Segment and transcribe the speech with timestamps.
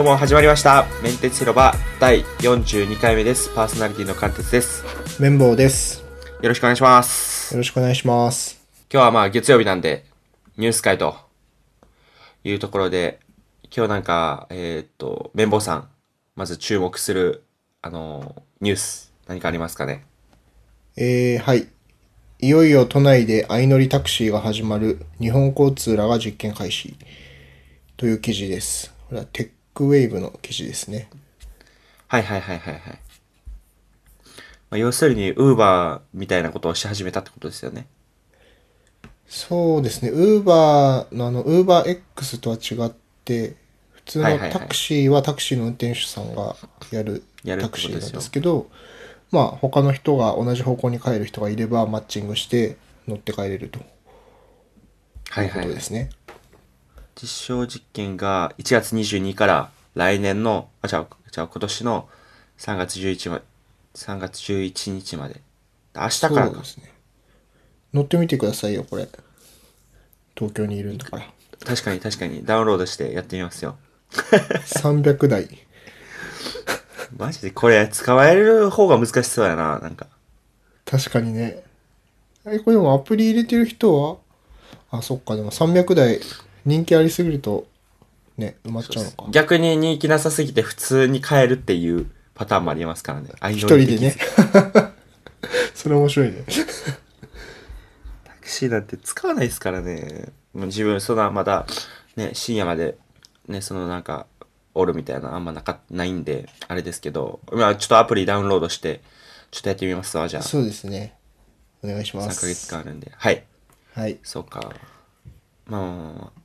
[0.00, 0.86] 今日も始まりました。
[1.02, 3.54] メンテツ広場第42回目です。
[3.54, 4.82] パーソナリティの関鉄です。
[5.20, 6.02] 綿棒です。
[6.40, 7.52] よろしくお願いします。
[7.52, 8.66] よろしくお願いします。
[8.90, 10.06] 今日はまあ月曜日なんで、
[10.56, 11.16] ニュース会と
[12.44, 13.20] いうところで、
[13.64, 15.88] 今日なんか、えーっと、綿棒さん、
[16.34, 17.44] まず注目する、
[17.82, 20.06] あの、ニュース、何かありますかね？
[20.96, 21.68] えー、はい。
[22.38, 26.96] いよいよ都内で相乗りタクシーが始まる日本交通らが実験開始
[27.98, 28.94] という記事です。
[29.10, 31.08] これはテックウェーブの記事ですね。
[32.06, 32.82] はいはいはいはいはい。
[32.82, 32.98] ま
[34.72, 37.86] あ、要するに、ウーバーみたいなことをし始めたってことですよね。
[39.26, 40.10] そうですね。
[40.10, 42.92] ウーバーのあの、ウーバー X とは違っ
[43.24, 43.54] て、
[43.92, 46.56] 普通のタクシーはタクシーの運転手さんが
[46.90, 48.68] やるタクシーなんですけど、
[49.30, 53.78] まあ他の人が同じ方向に帰る人がいればマッチングして乗って帰れると
[55.30, 55.80] はい、はいことで。
[55.80, 56.10] すね。
[57.14, 62.08] 実証実験が1月22から来年の、あ、じゃあ、じゃあ今年の
[62.58, 63.42] 3月11ま、
[63.94, 65.40] 3月11日まで。
[65.94, 66.64] 明日からかそうで。
[66.64, 66.92] すね。
[67.92, 69.08] 乗ってみてくださいよ、これ。
[70.36, 71.26] 東京にいるんだから。
[71.64, 72.44] 確かに確かに。
[72.44, 73.76] ダウンロードしてやってみますよ。
[74.12, 75.48] 300台。
[77.16, 80.06] マジでこれ使える方が難しそうやな、なんか。
[80.84, 81.62] 確かにね。
[82.46, 84.16] え、これでもアプリ入れてる人は？
[84.90, 86.20] あ、そっか、でも300台
[86.64, 87.66] 人気ありすぎると、
[88.36, 89.26] ね、埋まっちゃうのか。
[89.30, 93.28] 逆に人気なさすぎて普通に買えるっていうパターンもありますからね。
[93.50, 94.16] 一人でね。
[95.74, 96.44] それ面白いね。
[98.24, 100.32] タクシーなんて使わないですからね。
[100.54, 101.66] もう自分、そんなまだ、
[102.16, 102.96] ね、深夜まで、
[103.48, 104.26] ね、そのなんか、
[104.74, 109.00] おるみたいなあんまなか、ないんで、あれですけど、まあちょっとアプリダウンロードして、
[109.50, 110.42] ちょっとやってみますわ、じゃあ。
[110.42, 111.14] そうですね。
[111.82, 112.40] お願いしま3す。
[112.40, 113.12] ヶ月間あるんで。
[113.16, 113.44] はい。
[113.94, 114.18] はい。
[114.22, 114.72] そうか。
[115.66, 116.39] まあ、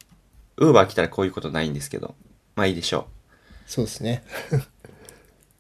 [0.58, 2.16] ウーバー来たらこういうことないんですけど、
[2.56, 3.08] まあいいでしょ
[3.66, 4.24] そうですね。
[4.52, 4.62] う。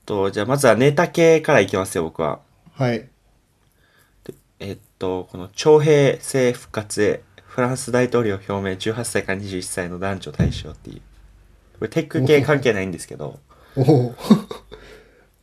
[0.05, 2.39] と、じゃあまずはネタ系からいきますよ、僕は。
[2.73, 3.09] はい。
[4.59, 11.01] えっと、この徴兵制復活へ、フランス大統領表明18歳から21歳の男女対象っていう。
[11.79, 13.39] これテック系関係ないんですけど、
[13.75, 14.15] おお。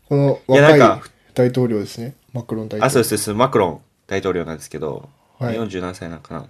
[0.09, 2.15] このいや若いなんか大統領ですね。
[2.33, 2.87] マクロン大統領。
[2.87, 5.09] あ、そうですマクロン大統領なんですけど、
[5.39, 6.47] はい40何歳なのかな。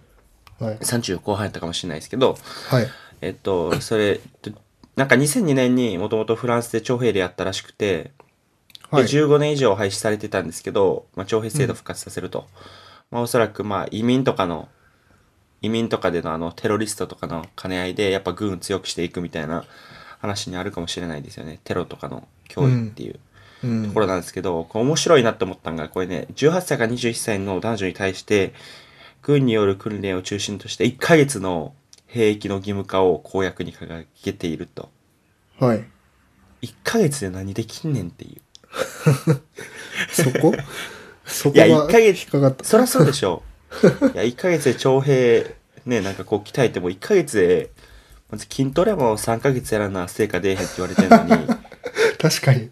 [0.63, 0.77] はい。
[0.77, 2.37] 30後半やったかもしれないですけど、
[2.69, 2.87] はい。
[3.21, 4.21] えっと、それ、
[4.97, 8.13] なんか2002年にもともとフランスで徴兵でやったらしくて、
[8.91, 9.09] はいで、。
[9.09, 12.47] 15年以上廃止されてたんですけど、まあ、徴兵制度復活させると。
[13.11, 14.69] まあ、おそらく、まあ、移民とかの、
[15.63, 19.65] 移民とかでのあの、テロリストとかの兼ね合いで、やっぱ軍強くしていくみたいな
[20.21, 21.61] 話にあるかもしれないですよね。
[21.65, 23.19] テロとかの脅威っていう
[23.65, 28.53] うんところなんですけど、こう面白いなって思ったのが、これね、18歳から21歳の男女に対して、
[29.23, 31.75] 軍による訓練を中心として1ヶ月の
[32.07, 34.91] 兵役の義務化を公約に掲げていると。
[35.59, 35.85] はい。
[36.63, 38.41] 1ヶ月で何できんねんっていう。
[40.13, 40.53] そこ？
[41.25, 42.65] そこいやが一ヶ月引っかかった。
[42.65, 43.43] そりゃそうでしょ
[44.03, 44.07] う。
[44.09, 45.57] いや、1ヶ月で徴兵、
[45.87, 47.71] ね、なんかこう鍛えても1ヶ月で、
[48.31, 51.47] まず筋トレも3ヶ月やらな成果出えへんって言われてるのに、
[52.19, 52.71] 確かに。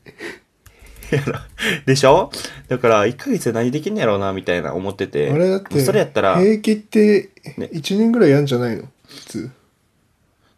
[1.16, 1.38] や ろ
[1.86, 2.30] でしょ？
[2.68, 5.30] だから1ヶ月で何できんねやろうな、みたいな思ってて。
[5.30, 8.84] あれだって、それやったら、平気ってね1年ぐらいやんじゃないの？
[9.06, 9.50] 普通。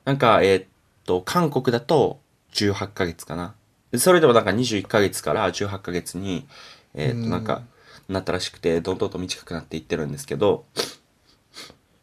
[0.04, 0.64] なんか、えーっ
[1.06, 2.20] と、韓国だと
[2.54, 3.54] 18ヶ月かな。
[3.92, 6.46] でそれでもなんか21ヶ月から18ヶ月に、
[6.94, 7.62] えーっと、うんなんか、
[8.08, 10.64] なったらしくて、どんどんと短くなっていってるんですけど、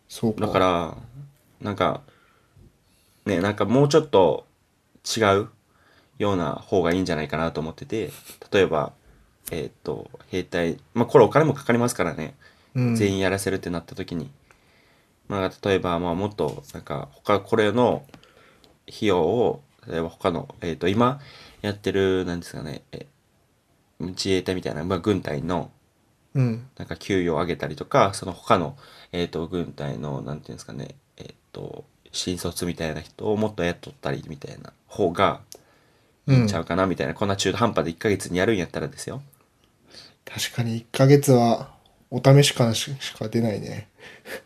[0.07, 0.47] そうか。
[0.47, 0.97] だから、
[1.61, 2.01] なんか、
[3.25, 4.47] ね、なんかもうちょっと
[5.05, 5.49] 違う
[6.19, 8.11] ような方がいいんじゃないかなと思ってて、
[8.51, 8.91] 例えば、
[9.51, 12.35] えーっと、兵隊、まあこれお金もかかりますからね、
[12.75, 14.29] うん、全員やらせるってなった時に、
[15.27, 18.03] まあ例えば、まあもっと、なんか、他、これの
[18.87, 21.19] 費用を、例えば他の、えーっと、今
[21.61, 23.07] やってる、なんですかね、え
[23.99, 25.71] 自衛隊みたいな、まあ軍隊の、
[26.35, 26.67] うん。
[26.77, 28.77] なんか給与を上げたりとか、その他の、
[29.11, 35.41] えっ、と、軍隊の、なんていうんですかね、えっ、と、新卒みたいな人をもっと雇ったりみたいな方が
[36.47, 39.21] ちゃうかなみたいな、こんな中途半端で1ヶ月にやるんやったらですよ。
[40.25, 41.71] 確かに1ヶ月は
[42.11, 43.89] お試し感ししか出ないね。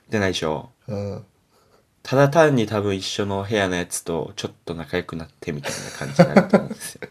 [0.10, 1.26] でないでしょうん。
[2.04, 7.02] ただ単に多分一緒の部屋のやつとちょっと仲良くなってみたいな感じになると思うんですよ。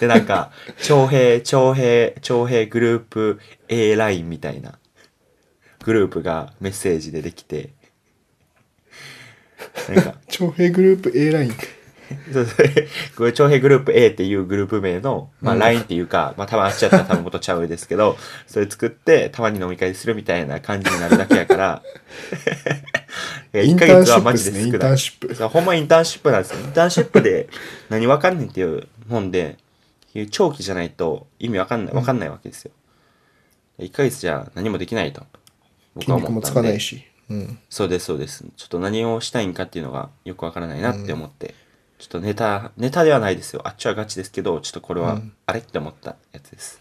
[0.00, 0.52] で、なんか、
[0.82, 4.78] 徴兵、徴兵、徴兵グループ A ラインみたいな
[5.82, 7.70] グループがメッセージでできて、
[9.88, 11.52] なんか、 徴兵グループ A ライン。
[12.32, 12.66] そうそう
[13.16, 18.16] これ、徴兵グループ A っていうグループ名の、まあ、うん LINE っていうか、まあ、多分あっちやったら多分元ちゃうですけど、
[18.46, 21.82] それ作って、たまに飲み会するみたいな感じになるだけやから、
[23.52, 24.92] やイン1ヶ月はマですねインター。
[24.92, 26.60] ンシップそうほんまインターンシップなんですよ。
[26.60, 27.48] インターンシップで
[27.88, 29.56] 何わかんねんっていう本で、
[30.30, 32.72] 長期じゃないと意味わかんない、わかんないわけですよ。
[33.78, 35.22] 1ヶ月じゃ何もできないと。
[35.94, 37.04] 僕筋は思ったんもつかないし。
[37.30, 37.58] うん。
[37.68, 38.44] そうです、そうです。
[38.56, 41.54] ちょっと何をしたいんかっていうのがよくわからないなって思って、
[41.98, 43.62] ちょっとネタ、ネタではないですよ。
[43.64, 46.80] あっちはガチですけど、ちょっとこれは、うんあれって思ったやつです。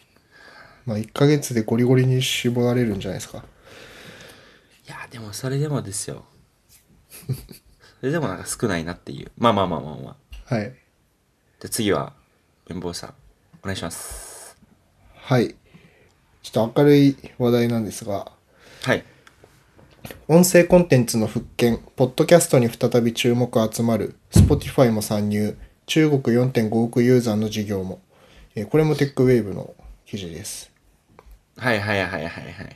[0.86, 3.40] まあ1ヶ月でゴリゴリに絞られるんじゃないですか。
[3.40, 6.26] いや、でもそれでもですよ。
[8.00, 9.32] それでもなんか少ないなっていう。
[9.38, 10.16] まあまあまあまあま
[10.50, 10.56] あ。
[10.56, 10.74] はい。
[11.60, 12.14] で、次は、
[12.68, 13.14] 綿棒さん、
[13.64, 14.56] お願いします。
[15.16, 15.56] はい。
[16.44, 18.32] ちょっと明るい話題なんですが、
[18.84, 19.04] はい。
[20.28, 28.02] 音声コンテンツの復権、ポッドキャストに再び注目集まる、Spotify も参入、中国4.5億ユーザーの事業も、
[28.56, 29.74] えーこれもテックウェーブの
[30.06, 30.72] 記事です。
[31.58, 32.76] はいはいはいはいはい。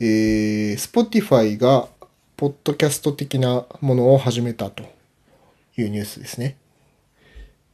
[0.00, 1.88] えー、Spotify が、
[2.36, 4.84] ポッドキャスト的なものを始めたと
[5.76, 6.56] いうニュースですね。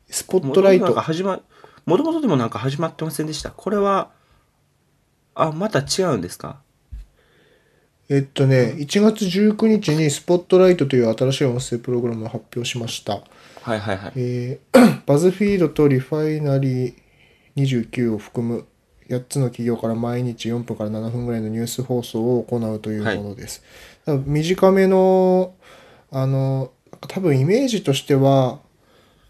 [0.09, 1.41] スポットライトもともとなんか、始ま、
[1.85, 3.51] もともとでもなんか始まってませんでした？
[3.51, 4.11] これは、
[5.35, 6.63] あ、また違うんですか？
[8.09, 13.15] えっとね、1月19日にスポットライトという新しい音声プログラムを発表しました。
[13.63, 14.13] はいはいはい。
[14.17, 16.95] えー バズフィードとリファイナリー
[17.57, 18.65] 29を含む
[19.09, 23.63] 8つの企業から毎日4分から7分ぐらいのニュース放送を行うというものです。
[24.07, 25.55] 多分短めの、
[26.11, 26.73] あの、
[27.09, 28.61] 多分イメージとしては、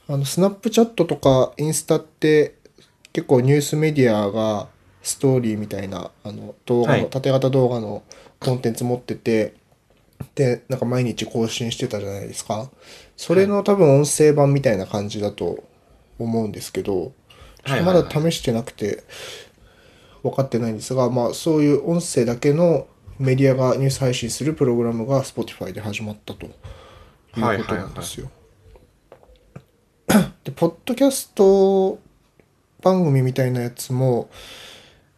[0.06, 2.54] あの、スナップチャットとかインスタって
[3.12, 4.68] 結構ニュースメディアが
[5.04, 8.02] ストーリーみたいな、あの、動画の、はい縦型動画の
[8.40, 9.54] コンテンツ持ってて、
[10.34, 12.70] で、なんか毎日更新してたじゃないですか。
[13.16, 15.62] それの多分音声版みたいな感じだと
[16.18, 17.12] 思うんですけど、
[17.84, 19.04] まだ試してなくて
[20.22, 22.86] 分かってないんですが、まあそういう音声だけの
[23.18, 26.52] メディアがニュース配信するプログラムが Spotify で始まったという
[27.32, 28.30] ことなんですよ。
[30.44, 31.98] で、ポッドキャスト
[32.82, 34.28] 番組みたいなやつも、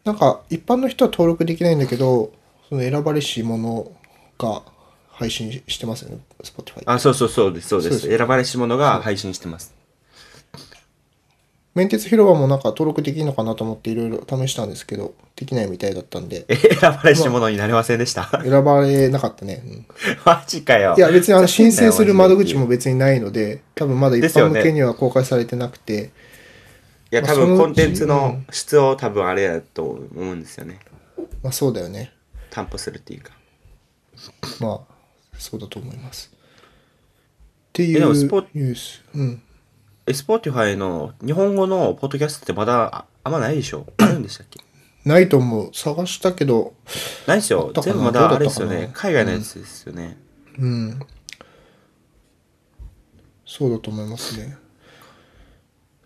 [0.06, 2.32] なんか一般の人は登録できないんだけど、
[2.69, 3.91] その選ばれし者
[4.38, 4.62] が
[5.11, 6.85] 配信してますよね、Spotify。
[6.87, 8.06] あ、そうそうそうです、そうです。
[8.06, 9.75] です選ばれし者が配信してます。
[11.75, 19.62] メンテツ広場もなんか登録できるのかなと思っていろいろ試したんですけど、できないみたいだったんで、え、 選ばれし者になれませんでした選ばれなかったね。
[19.67, 19.87] うん
[20.25, 20.94] マジかよ。
[20.97, 26.12] いや別にあの申請する窓口いも別にないので、多分まだ一般向けには公開されてなくて、
[27.16, 30.80] や、多分コンテンツの質を多分あれやと思うんですよね。
[31.42, 32.12] まあそうだよね。
[32.50, 33.32] 担保するっていうか。
[34.60, 34.94] まあ、
[35.38, 36.32] そうだと思います。
[36.32, 39.04] っていうでもスポュース。
[39.14, 39.42] うん。
[40.06, 43.86] え、Spotify の日本語のポッドキャストってまだああんまないでしょ？
[43.98, 44.60] あるんでしたっけ？
[45.04, 45.70] ないと思う。
[45.74, 46.74] 探したけど、
[47.26, 50.16] ないですよ全部まだあれですよね海外のやつですよね。
[50.58, 51.00] うん。
[53.44, 54.56] そうだと思いますね。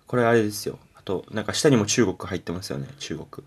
[0.07, 0.79] これあれですよ。
[1.01, 2.87] あと、なんか下にも中国入ってますよね。
[2.99, 3.47] 中国。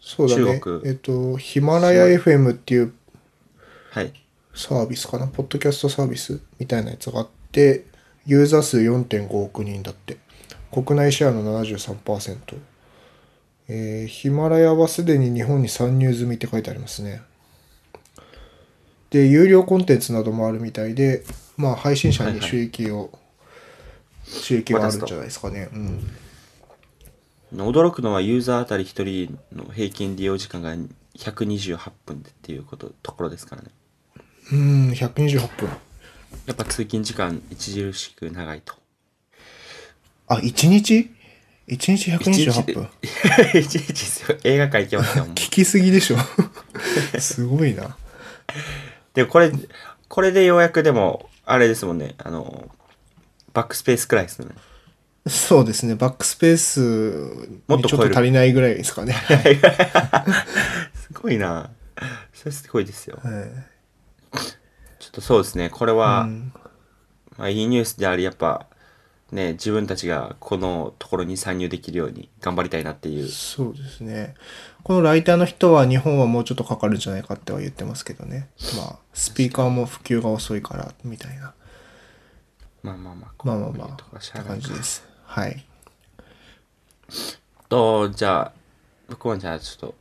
[0.00, 0.80] そうだね中。
[0.80, 2.92] 国えっと、ヒマラヤ FM っていう
[3.90, 4.12] はい。
[4.54, 7.84] サービスかな、ポッドキャストサービスみたいなやつがあって、
[8.26, 10.18] ユーザー数4.5億人だって。
[10.70, 12.38] 国内シェアの73%。
[13.68, 17.22] えーヒマラヤはすでに日本に参入済みって書いてありますね。
[19.10, 21.24] で、有料コンテンツなどもあるみたいで、
[21.56, 23.10] まあ、配信者に収益を、
[24.24, 25.68] 収益があるんじゃないですかね。
[25.72, 26.10] うん。
[27.64, 30.74] 驚くのはユーザーあたり1人の平均利用時間が
[31.16, 33.68] 128分でっていうことところですからね。
[34.52, 35.68] うん、128分。
[36.46, 38.74] やっぱ通勤時間著しく長いと。
[40.28, 41.10] あ、1日
[41.68, 42.88] ?1 日128分。
[43.58, 44.38] 一日ですよ。
[44.44, 45.26] 映画館行けますよ。
[45.34, 46.16] 聞きすぎでしょ。
[47.18, 47.96] すごいな。
[49.14, 49.52] で、これ、
[50.08, 52.14] これでようやくでも、あれですもんね。
[52.18, 52.70] あの、
[53.52, 54.48] バックスペースくらいですね。
[55.26, 55.94] そうですね。
[55.94, 56.80] バックスペース
[57.66, 59.14] もっと超えるっと足りないぐらいですかね。
[60.94, 61.70] すごいな。
[62.32, 63.18] それすごいですよ。
[63.22, 63.76] はい
[64.98, 65.70] ちょっとそうですね。
[65.70, 66.52] これは、うん
[67.38, 68.66] まあ、いいニュースであり、やっぱ、
[69.30, 73.28] ね、自分たちがこのところに参入できるように頑張りたいなっていう。
[73.28, 74.34] そうですね。
[74.82, 78.48] このライターの人は日本はもうちょっとかかるんじゃないかっては言ってますけどね。
[78.76, 81.54] まあ、スピーカーも普及が遅いから、みたいな。
[82.82, 85.05] まあまあまあ、まあまあまあ、感じです。
[85.26, 85.64] はい。
[87.68, 88.52] と、じゃあ、
[89.08, 89.94] 僕はじゃあちょっと、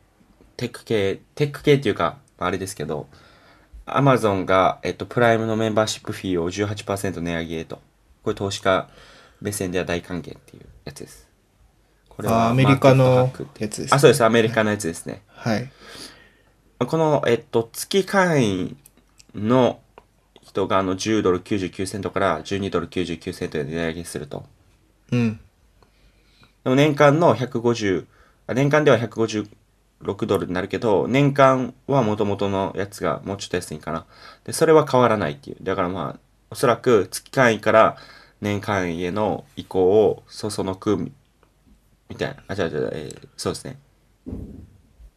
[0.56, 3.08] テック系、テック系っていうか、あれですけど、
[3.86, 7.82] アマゾンが、えっと、プライムのメンバーシップフィーを18%値上げと。
[8.24, 8.90] これ投資家
[9.42, 11.28] 目線では大歓迎っていうやつです。
[12.10, 14.24] これあアメリカのやつですねあ、そうです。
[14.24, 15.22] アメリカのやつですね。
[15.28, 15.70] はい。
[16.80, 18.78] この、えっと、月会員
[19.36, 19.80] の、
[20.42, 24.46] 人があの10ドル99セントから12ドル99セントで値上げすると。
[25.12, 25.40] うん。
[26.64, 28.06] でも年間の150、
[28.48, 29.48] あ年間では156
[30.26, 34.06] ドルになるけど、年間は元々のやつがもうちょっと安いんかな。
[34.44, 35.58] で、それは変わらないっていう。
[35.62, 36.20] だからまあ、
[36.50, 37.98] おそらく月単位から
[38.42, 41.12] 年間への移行をそそのくみ
[42.10, 42.36] みたいな。
[42.48, 43.80] あ、じゃあじゃあ、えーそうですね。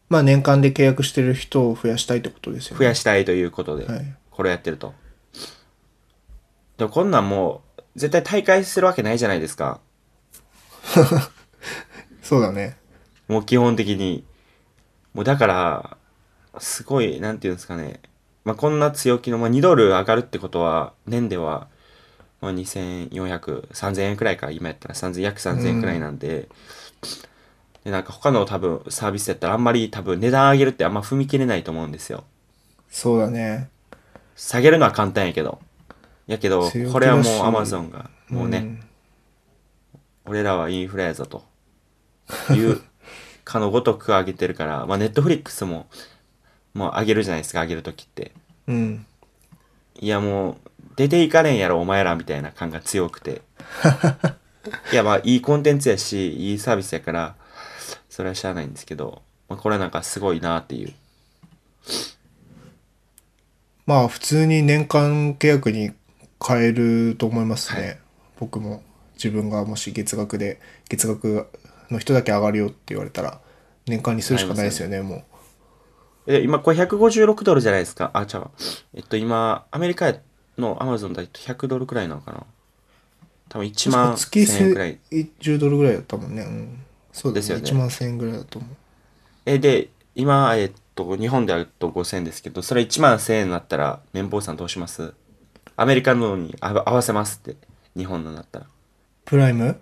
[0.09, 2.79] まあ年間で契約してる人を増やしたいってことですよね。
[2.79, 4.93] 増やしたいということで、はいこれやってると。
[6.77, 9.79] でもこんなんもう、絶対大会するわけないじゃないですか。
[12.21, 12.77] そうだね。
[13.27, 14.25] もう基本的に。
[15.13, 15.97] もうだから、
[16.59, 17.99] すごい、なんていうんですかね。
[18.45, 21.67] まあ、こんな強気の、まあ、2ドル上がるってことは、年では、
[22.41, 26.49] まあ、2400、3000円くらいか、今やったら3000、約3000円くらいなんで、
[27.83, 32.23] で、なんか他の多分サービスやったらあんまり多分値段上げるってあんま踏み切れないと思うんですよ。
[32.89, 33.69] そうだね。
[34.35, 35.59] 下げるのは簡単やけど。
[36.29, 38.83] やけどこれはもう Amazon が、もうね、ん
[40.25, 41.43] 俺らはインフレやぞと
[42.53, 42.81] いう
[43.43, 45.87] かのごとく上げてるから、まあネットフリックスも、
[46.75, 48.31] もう上げるじゃないですか、上げるときって。
[48.67, 49.05] うん。
[49.99, 50.57] いやもう、
[50.95, 53.41] 出ていかれんやろ、お前らみたいな感が強くて。
[54.93, 57.35] いやまあいいコンテンツやし、いいサービスやから、
[58.07, 60.93] それはしゃあないんですけど、まあ、これなんかすごいなっていう。
[63.87, 65.91] まあ普通に年間契約に
[66.45, 67.81] 変えると思いますね。
[67.81, 67.99] はい
[68.39, 68.81] 僕も
[69.15, 71.47] 自分がもし月額で、月額
[71.91, 73.41] の人だけ上がるよって言われたら、
[73.85, 75.25] 年間にするしかないですよね、も
[76.25, 78.11] で、今これ156ドルじゃないですか？
[78.13, 78.45] あ、違う。
[78.93, 80.13] えっと今、アメリカ
[80.57, 82.45] のアマゾンだと100ドルくらいなのかな？
[83.49, 83.91] 多分1う。
[83.93, 84.99] 万月1000円くらい。
[85.11, 86.43] 10ドルぐらいだったもんね。
[86.43, 86.79] うん。
[87.11, 87.61] そうですよね。
[87.61, 88.71] ですよね1万1000円ぐらいだと思う。
[89.45, 95.13] え、で、今、えっと、日本であると5000円ですけど、それ1万1000円になったら、綿棒さんどうします？
[95.79, 97.55] アメリカのにあ合わせますって。
[97.95, 98.65] 日本のなったら。
[99.25, 99.79] プライム、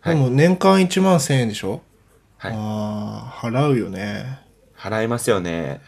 [0.00, 1.80] はいでも年間1万1000円でしょ？
[2.36, 2.52] はい。
[2.54, 4.40] ああ、払うよね。
[4.76, 5.80] 払いますよね。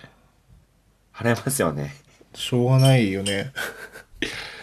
[1.15, 1.95] 払いますよね。
[2.35, 3.53] しょうがないよね。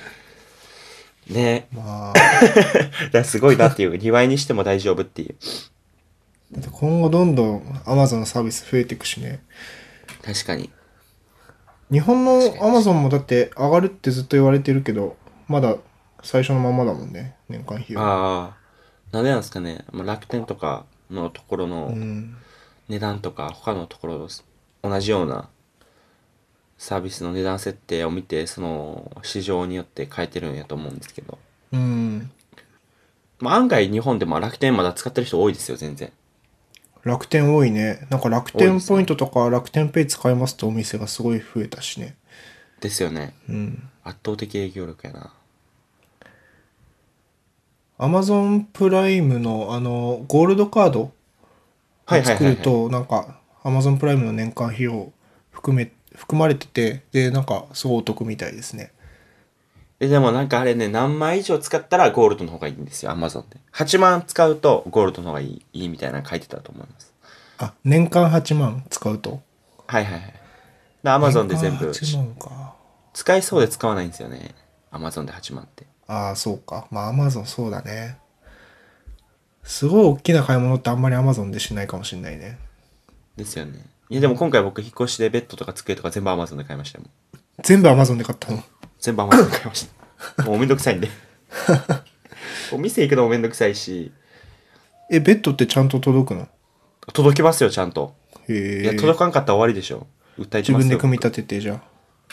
[1.29, 3.93] ねまあ、 だからすごいなっていう。
[3.93, 5.35] 2倍にしても大丈夫っていう。
[6.51, 9.43] だって今後どんどん Amazon のサービス増えていくしね。
[10.23, 10.71] 確かに。
[11.91, 15.77] 日本の Amazon もだって上がるってずっと言われてるけど、まだ
[16.23, 17.35] 最初のままだもんね。
[17.49, 18.01] 年間費用。
[18.01, 18.57] ああ。
[19.11, 19.85] なんでなんですかね。
[19.91, 22.37] まあ、楽天とかのところのうん。
[22.89, 24.33] 値段とか、他のところと
[24.81, 25.47] 同じような
[26.77, 31.37] サービスの値段設定を見て、その市場によって変えてるんやと思うんですけど。
[31.71, 32.31] うん。
[33.39, 36.11] まあ、案外日本でも楽天まだ使ってる人多いですよ、全然。
[37.03, 38.07] 楽天多いね。
[38.09, 42.15] なんか楽天ポイントとか楽天ペイ使いますってお店がすごい増えたしね。
[42.79, 43.33] ですよね。
[43.49, 43.89] うん。
[44.03, 45.33] 圧倒的営業力やな。
[47.97, 51.11] Amazon プライムのあの、ゴールドカード
[52.05, 52.57] はいはいはい、作るはい。
[52.61, 55.11] となんか Amazon プライムの年間費用
[55.51, 58.91] 含め含まれててでなんかすごいお得みたいですね
[60.03, 63.57] え、でもなんかあれね、何枚以上使ったらゴールドの方がいいんですよ、Amazon で。
[63.71, 67.13] 8万使うとゴールドの方がいいいいみたいなの書いてたと思います。
[67.59, 69.41] あ年間8万使うと？
[69.87, 70.33] はいはいはい。
[71.03, 72.75] で、Amazon で全部年間8万か
[73.13, 74.53] 使いそうで使わないんですよね。
[74.91, 75.85] Amazon で8万って。
[76.07, 78.17] ああそうかまあ Amazon そうだね
[79.63, 82.59] すごい大きな買い物ってあんまり Amazon でしないかもしれないね
[83.37, 83.85] ですよね。
[84.09, 87.05] いやでも今回僕引っ越しでベッドとか机とか全部 Amazon で買いましたよ。
[87.63, 88.61] 全部 Amazon で買ったの？
[89.03, 89.89] 全部 Amazon で買いまし
[90.37, 90.43] た。
[90.43, 91.09] もうめんどくさいんで。
[92.71, 94.13] お店行くのもめんどくさいし、
[95.11, 96.47] えベッドってちゃんと届くの？
[97.11, 98.15] 届きますよ、ちゃんと。
[98.47, 100.07] へえいや、届かんかったら終わりでしょ。
[100.39, 100.77] 訴えてま。
[100.79, 101.81] 自分で組み立ててじゃ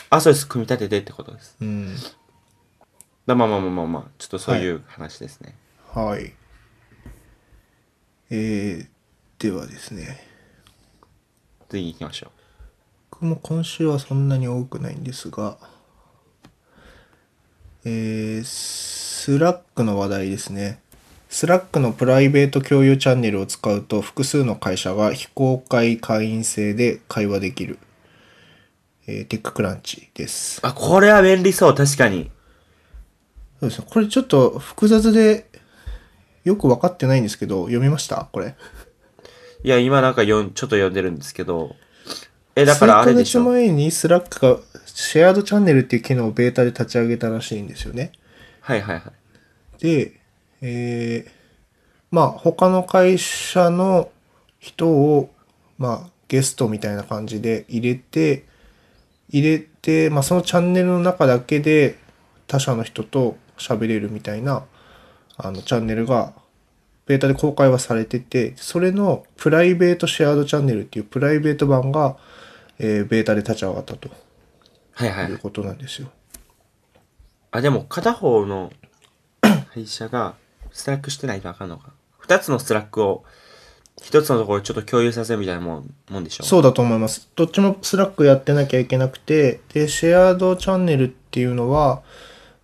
[0.09, 0.47] ああ、そうです。
[0.47, 1.57] 組み立ててってことです。
[1.59, 1.93] うん
[3.25, 5.55] だまあまあまあまあまあ、ちょっとそういう話ですね。
[5.93, 6.33] はい
[8.29, 8.87] えー、
[9.39, 10.25] ではですね
[11.67, 12.31] 次行きましょう。
[13.11, 15.57] 僕も今週はそんなに多くないんですが、
[17.83, 20.79] えー、 Slack の話題ですね。
[21.29, 27.79] Slack のプライベート共有チャンネルを使うと複数の会社が非公開会員制で会話できる、
[29.07, 30.59] えー TechCrunch です。
[30.61, 32.29] あ、これは便利そう、確かに。
[33.59, 33.87] そうですね。
[33.89, 35.49] これちょっと複雑で
[36.43, 38.27] よく分かってないんですけど、読みました？
[38.31, 38.55] これ。
[39.63, 41.75] いや、今なんかよんちょっと読んでるんですけど、
[42.55, 44.59] え、だからあれでし数ヶ月前に Slack が
[45.01, 48.11] Shared Channel っていう機能をベータで立ち上げたらしいんですよね。
[48.61, 49.11] はいはいは
[49.79, 49.81] い。
[49.81, 50.19] で、
[50.61, 51.31] えー
[52.11, 54.11] まあ他の会社の
[54.59, 55.33] 人を、
[55.77, 58.45] まあゲストみたいな感じで入れて、
[59.29, 61.97] 入れで、まあ、そのチャンネルの中だけで
[62.47, 64.65] 他社の人と喋れるみたいな
[65.37, 66.33] あのチャンネルが
[67.05, 72.17] ベータで公開はされててそれの Private Shared Channel っていうプライベート版が、
[72.77, 74.09] えーベータで立ち上がったと
[75.09, 75.37] はいはいいう。
[75.39, 76.09] ことなんですよ。
[77.51, 78.71] あ、でも片方の
[79.73, 80.35] 会社が
[80.71, 81.91] Slack してないとあかんのか。
[82.19, 83.23] 二つの Slack を
[84.01, 87.29] 一つのところでちょっと共有させるみたいなもんもんでしょそうだと思います。
[87.35, 92.01] どっちも Slack やってなきゃいけなくて、で、 Shared Channel っていうのは、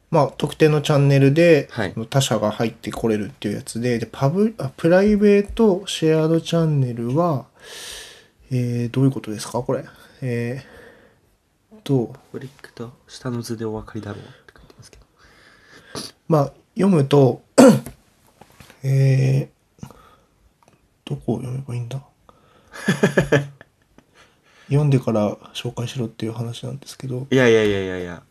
[0.10, 7.46] まあ、特定のチャンネルではい他社が入ってこれるっていうやつで、で、パブ、あ Private Shared Channel は、
[8.52, 9.62] えー、どういうことですか？
[9.62, 9.84] これ。
[10.22, 10.77] えー、
[11.88, 15.04] と、フリックと下の図でお分かりだろうって書いてますけど。
[16.28, 17.42] まあ、読むと、
[18.84, 19.88] えー、
[21.06, 22.02] どこを読めばいいんだ？
[24.68, 28.22] 読んでから紹介しろっていう話なんですけど、いやいやいやいやいや。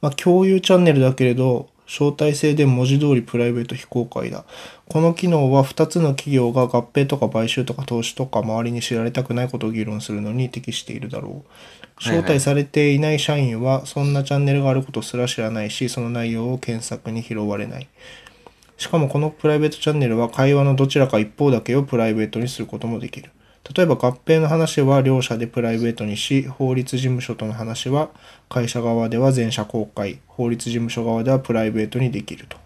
[0.00, 4.44] まあ、共有チャンネルだけれど、招待制で文字通りプライベート非公開だ。
[4.88, 11.50] この機能は2つの企業が合併とか買収とか投資とか周りに知られたくないことを議論するのに適しているだろう。
[11.98, 17.88] 招待されていない社員はそんなチャンネルがあることすら知らないし、その内容を検索に拾われない。
[18.76, 23.32] しかもこのプライベートチャンネルは会話のどちらか一方だけをプライベートにすることもできる。
[23.74, 28.10] 例えば合併の話は両社でプライベートにし、法律事務所との話は
[28.48, 32.56] 会社側では全社公開、法律事務所側ではプライベートにできると。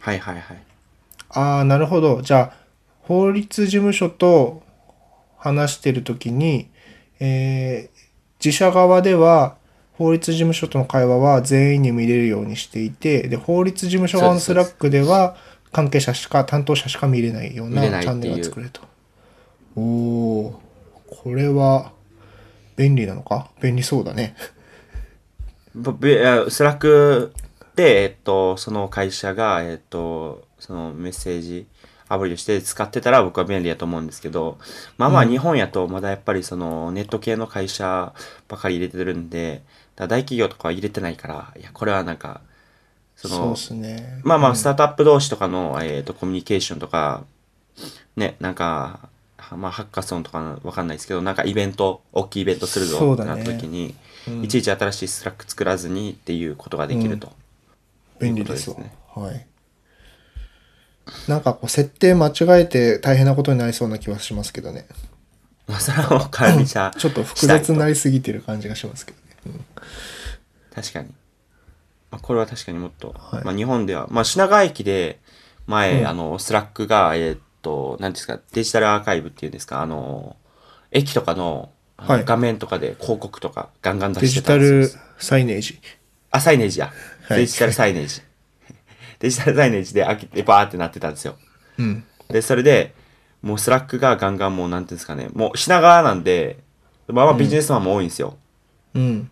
[0.00, 0.62] はいはいはい。
[1.30, 2.22] ああ、なるほど。
[2.22, 2.56] じゃあ、
[3.02, 4.62] 法律事務所と
[5.36, 6.68] 話してるときに、
[7.20, 8.04] えー
[8.44, 9.56] 自社側では
[9.94, 15.36] 法律事務所との会話は全員に見れるようにしていて、で、法律事務所側のスラックでは
[15.72, 18.82] 関係者しか、担当者しか見れないような見チャンネルが作れると。
[19.76, 20.60] おお
[21.06, 21.92] これは
[22.76, 23.50] 便利なのか？
[23.60, 24.36] 便利そうだね。
[25.74, 27.32] スラック
[27.74, 31.66] で、えっと、その会社が、えっと、そのメッセージ
[32.08, 34.58] アプリとして使ってたら僕は便利だと思うんですけど、
[34.98, 38.14] まあまあ日本やとまだやっぱりそのネット系の会社
[38.46, 39.62] ばかり入れてるんで、
[39.96, 42.40] 大企業とかは入れてないから、いや、これはなんか、
[43.16, 44.20] その、そね。
[44.24, 47.24] まあまあ、スタートアップ同士とかの、えっ、と、コミュニケーションとか、
[48.16, 49.08] ね、なんか、は
[49.56, 53.94] まあ、ハッカソンとかのわかんないですけど、なんかイベント、大きいイベントするぞってなった時に、
[54.28, 57.30] うんいちいち新しいスラック作らずにっていうことができると。
[58.18, 59.46] 便利ですわというはい。
[61.28, 64.86] なんかこう設定間違えて大変なことになりそうな気はしますけどね。
[65.66, 69.12] まあ、それはもうちょっと複雑になりすぎてる感じがしますけ
[69.46, 69.60] どね。
[70.74, 71.08] 確かに。
[72.10, 75.20] まあ、これは確かにもっと、はいまあ日本では、まあ品川駅で
[75.66, 80.36] 前、うんあの、スラックが、えーっと、何ですか、デジタルアーカイブっていうんですか、あの、
[80.90, 85.02] 駅とかの画面とかで広告とかガンガン出デしてたんジタルですよ。
[85.18, 85.80] サイネージ。
[86.30, 86.92] あ、サイネージや。
[87.22, 88.20] はいデジタルサイネージ。
[89.18, 91.36] デジタルサイネージで開けてバーってなってたんですよ。
[91.78, 92.04] うん。
[92.28, 92.94] で、それで、
[93.42, 96.58] もうスラックがガンガンもうなんていうんですかね、もう品川なんで、
[97.08, 98.36] まあまあビジネスマンも多いんですよ。
[98.94, 99.30] うん。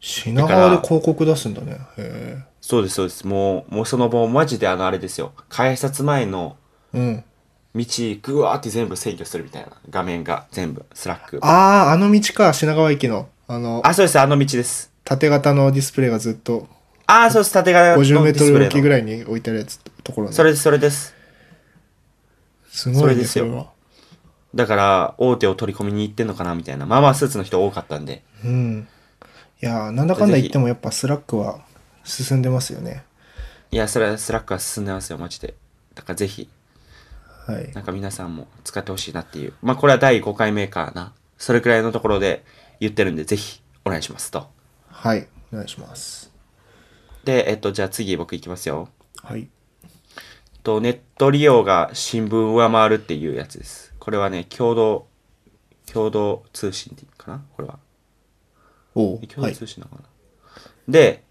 [0.00, 1.78] 品川で広告出すんだね。
[1.96, 3.26] へそうです、そうです。
[3.26, 5.32] もう、もうそのもうマジであのあれですよ。
[5.48, 6.60] 改札前のえ。
[6.94, 7.24] うん。
[7.74, 7.84] 道、
[8.22, 11.38] ぐわーって全部制御するみたいな画面が全部、スラック。
[11.42, 13.28] あああ、あの道か、品川駅の。
[13.46, 14.90] あの、そうです、あの道です。
[15.04, 16.68] 縦型のディスプレイがずっと
[17.06, 20.32] ああ、そうです、縦型のデ50メートルィスプレイの置きぐらいに置いてあるやつ、ところね。
[20.32, 21.14] それです、それです。
[22.68, 23.66] すごいね、それですよそれは。
[24.54, 26.86] だから、大手を取り込みに行ってんのかなみたいな。
[26.86, 28.22] まあまあ、スーツの人多かったんで。
[28.44, 28.88] うん。
[29.62, 31.60] いやー、なんだかんだ言ってもやっぱスラックは
[32.04, 33.04] 進んでますよね。
[33.72, 35.54] いや、それはスラックは進んでますよ、マジで。
[35.94, 36.48] だからぜひ、
[37.52, 37.72] はい。
[37.72, 39.52] なんか皆さんも使ってほしいなっていう。
[39.62, 41.12] まあこれは第5回目かな。
[41.38, 42.44] それくらいのところで
[42.80, 44.48] 言ってるんで、ぜひお願いしますと。
[44.88, 45.28] はい。
[45.52, 46.32] お願いします。
[47.24, 48.88] で、えっと、じゃあ次僕いきますよ。
[49.22, 49.48] はい。
[50.62, 53.94] と、ネット利用が新聞を上回るっていうやつです。
[53.98, 55.06] これはね、共同、
[55.90, 57.42] 共同通信っていかな？
[57.56, 57.78] これは。
[58.94, 59.18] お。
[59.26, 60.08] 共同通信なのかな、
[60.88, 61.24] で、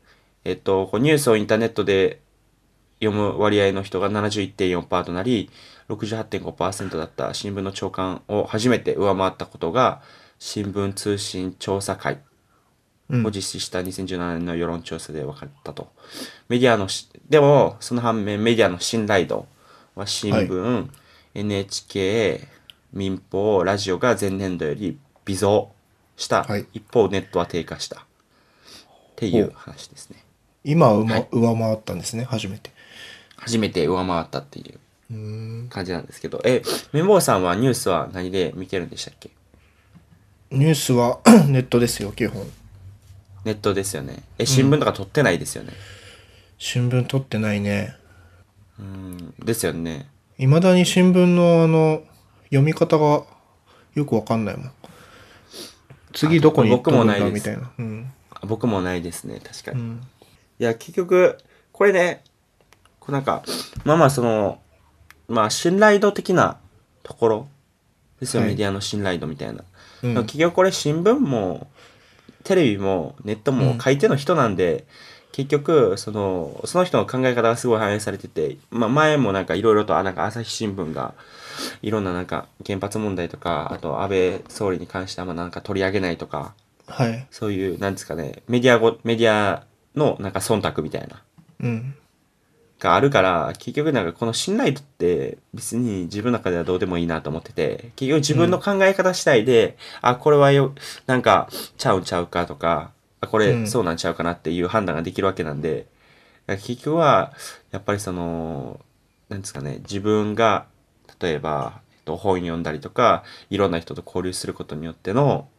[0.44, 2.22] えっと、ニュースをインターネットで
[3.02, 5.50] 読む割合の人が71.4%となり、
[5.90, 10.02] 68.5%だった新聞の朝刊を初めて上回ったことが、
[10.38, 12.20] 新聞通信調査会
[13.10, 15.92] うんを実施した2017年の世論調査で分かったと。
[16.48, 19.48] メディアのし、でも、その反面メディアの信頼度
[19.96, 20.90] は新聞、
[21.34, 22.48] NHK、
[22.94, 25.72] 民放、ラジオが前年度より微増
[26.16, 26.44] した。
[26.44, 28.02] はい一方、ネットは低下した。
[28.02, 28.04] っ
[29.16, 30.24] ていう話ですね。
[30.64, 32.72] 今ま、はい上回ったんですね、初めて。
[33.38, 34.80] 初めて上回ったっていう。
[35.70, 36.62] 感じなんですけど、え、
[36.94, 39.32] 綿棒さんはニュースは何で見てるんでしたっけ？
[40.52, 42.48] ニュースは ネットですよ、基本。
[43.46, 44.24] ネットですよね。
[44.38, 45.74] え、新聞とか撮ってないですよね？
[46.58, 47.96] 新聞取ってないね。
[48.80, 50.08] うん、ですよね。
[50.38, 52.04] いまだに新聞のあの、
[52.46, 53.24] 読み方が
[53.96, 54.72] よくわかんないもん。
[56.14, 57.72] 次どこに行っとるんだ僕もないですみたいな。
[57.78, 58.12] うん。
[58.32, 59.80] あ僕もないですね、確かに。
[59.80, 60.02] うん。
[60.60, 61.38] いや、結局、
[61.72, 62.24] これね、
[63.00, 63.44] こうなんか、
[63.84, 64.60] まあまあその、
[65.30, 66.58] まあ信頼度的な
[67.04, 67.48] ところ
[68.20, 69.64] ですよ、はいメディアの信頼度みたいな。
[70.04, 71.68] うん結局これ新聞も、
[72.44, 74.86] テレビもネットも書いての人なんで、
[75.32, 81.14] 結局、その、その人の考え方がすごい反映されてて、まあ前もなんかいろいろと、あ、なんか朝日新聞が、
[81.82, 86.54] いろんななんか原発問題とか、あと安倍総理に関してはまあなんか取り上げないとか、
[86.88, 87.28] はい。
[87.30, 89.64] そういう、なんですかね、メディアご、メディア
[89.96, 91.22] のなんか忖度みたいな、
[91.62, 91.96] うん。
[92.80, 100.74] があるから、結局なんかこの信頼度って別に自分の中ではどうでもいいなと思ってて、結局自分の考え方次第で、あ、これはよ、
[101.06, 103.68] なんか、ちゃうんちゃうかとか、あ、これうん。
[103.68, 105.88] そうなんちゃうかなっていう判断ができるわけなんで、
[106.48, 107.34] だから結局は、
[107.72, 108.80] やっぱりその、
[109.28, 110.66] なんですかね、自分が、
[111.20, 115.50] 例えば、えっと、本読んだりとか、いろんな人と交流することによっての、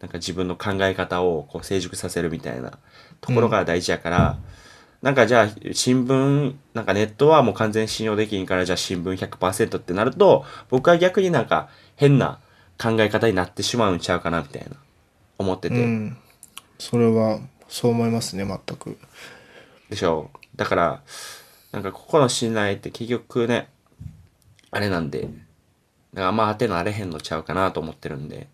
[0.00, 2.78] なんか自分の考え方をこう成熟させるみたいな
[3.20, 4.38] ところが大事やから、
[5.04, 12.40] なんかじゃあ新聞、なんかネットはもう完全に信用できんからじゃあ新聞100%ってなると、僕は逆になんか変な
[12.82, 14.70] 考え方になってしまうんちゃうかなみたいな
[15.36, 15.74] 思ってて。
[15.74, 16.16] うん。
[16.78, 17.38] それは、
[17.68, 18.96] そう思いますね、全く。
[19.90, 21.02] でしょだから、
[21.72, 23.68] なんかここの信頼って結局ね、
[24.70, 25.30] あれなんで、だか
[26.14, 28.48] らあんま当てのあれへんのちゃうかなと思ってるんで。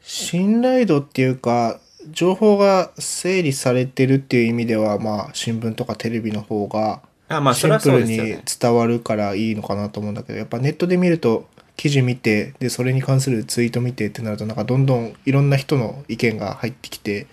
[0.00, 1.80] 信頼度っていうか、
[2.14, 8.16] 情報が整理されてるっていう意味では、まあ、新聞とかテレビの方が、あまシンプルに。
[8.16, 17.26] 伝わるからいいのかなと思うんだけど、やっぱネットで見ると、記事見て、で、それに関するツイート見てってなると、なんかどんどんいろんな人の意見が入ってきて、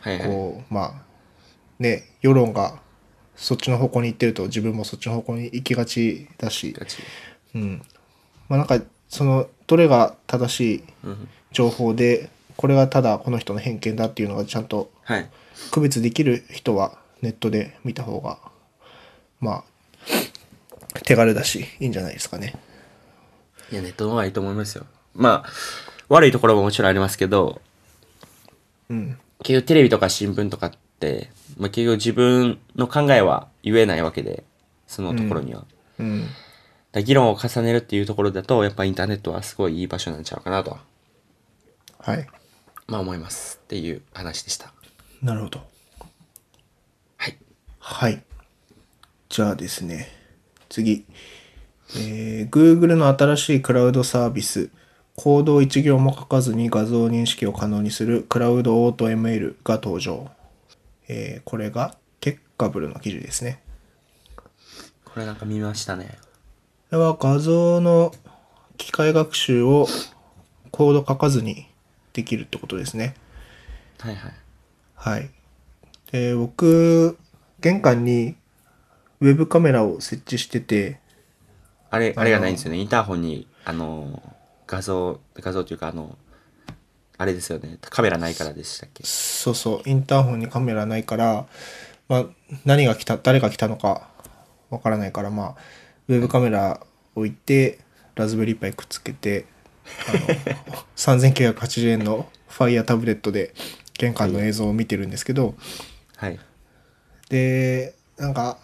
[0.00, 0.28] はいはい。
[0.28, 0.92] こう、まあ、
[1.78, 2.80] ね、世論が
[3.36, 6.74] そっちの方向に行ってると自分もそっちの方向に行きがちだし、
[7.54, 7.82] うん。
[8.48, 11.28] まあなんか、その、どれが正しいうん。
[11.52, 15.28] 情報で、これがただこの人の偏見だっていうのがちゃんとはい。
[15.70, 18.38] 区別できる人はネットで見た方が、
[19.40, 19.64] まあ、
[21.04, 22.54] 手軽だし、いいんじゃないですかね。
[23.70, 24.86] いや、ネットの方がいいと思いますよ。
[25.14, 25.50] まあ、
[26.08, 27.60] 悪いところももちろんありますけど、
[28.90, 29.18] うん。
[29.42, 34.44] 結局テレビとか新聞とかって、まあ、結局自分の考えは言えないわけで、
[34.86, 35.60] そのところには。
[35.60, 36.26] だかうん。
[36.92, 40.80] ら議論を重ねるっていうところだと、やっぱインターネットはすごいいい場所なんちゃうかなとは、
[42.00, 42.26] はい。
[42.86, 44.72] まあ思いますっていう話でした。
[45.22, 45.60] なるほど。
[47.16, 47.38] はい。
[47.78, 48.22] はい。
[49.28, 50.08] じゃあですね、
[50.68, 51.06] 次。
[51.96, 54.70] えー、Google の新しいクラウドサービス、
[55.16, 60.30] コードを一行も書かずに画像認識を可能にするクラウドオート ML が登場。
[61.08, 63.62] えー、これがテッカブルの記事ですね。
[65.04, 66.18] これなんか見ましたね。
[66.90, 68.12] これは画像の
[68.76, 69.86] 機械学習を
[70.70, 71.68] コード書かずに
[72.14, 73.14] できるってことですね。
[73.98, 74.32] はいはい。
[74.94, 75.30] はい。
[76.12, 77.18] で、僕、
[77.60, 78.36] 玄関に
[79.20, 81.00] ウェブカメラを設置してて、
[81.90, 82.78] あれ、あれがないんですよね。
[82.78, 84.22] インターホンに、あの、
[84.66, 86.16] 画像、画像というか、あの、
[87.18, 87.78] あれですよね。
[87.80, 89.04] カメラないからでしたっけ？
[89.04, 91.46] そうそう、インターホンにカメラないから、
[92.08, 92.26] まあ、
[92.64, 94.08] 何が来た、誰が来たのか
[94.70, 95.56] わからないから、まあ、
[96.08, 96.80] ウェブカメラ
[97.14, 97.78] 置いて、
[98.16, 99.46] ラズベリーパイくっつけて、
[100.96, 103.54] 3980円のファイヤータブレットで
[103.94, 105.54] 玄関の映像を見てるんですけど、
[106.16, 106.38] はい。
[107.28, 108.58] で、なんか、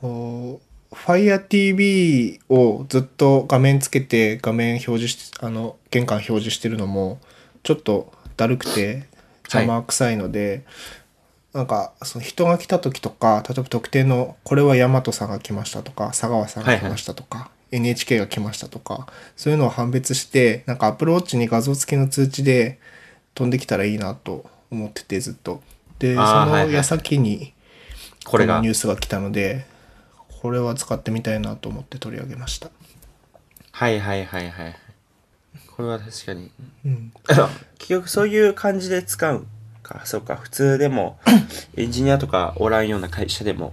[0.00, 7.20] こう、Fire TV をずっと画面つけて画面表示し、あの、玄関表示してるのも、
[7.62, 9.06] ちょっとだるくて
[9.44, 10.64] 邪魔くさいので、
[11.52, 22.78] なんか、その人が来た時とか、例えば特定の、これは大和さんが来ましたとか、佐川さんが来ましたとか、NHK が来ましたとか、そういうのを判別して、なんかアプローチに画像付きの通知で
[23.34, 25.62] 飛んできたらいいなと思ってて、ずっと。
[25.98, 27.52] で、その矢先に、
[28.24, 29.66] これがのニュースが来たので、
[30.40, 32.70] これは使ってみたいなと思って取り上げました。
[33.72, 34.76] はいはいはいはい。
[35.76, 36.50] これは確かに。
[36.84, 37.12] うん。
[37.78, 39.46] 結局そういう感じで使う
[39.82, 40.02] か。
[40.04, 40.36] そうか。
[40.36, 41.18] 普通でも、
[41.76, 43.72] エンジニアとかおらんような会社でも